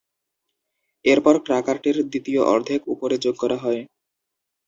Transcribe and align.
এরপর 1.05 1.35
ক্রাকারটির 1.45 1.97
দ্বিতীয় 2.09 2.41
অর্ধেক 2.53 2.81
উপরে 2.93 3.15
যোগ 3.17 3.35
করা 3.37 3.57
হয়। 3.57 3.81